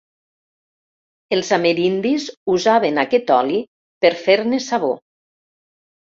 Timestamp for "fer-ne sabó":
4.25-4.93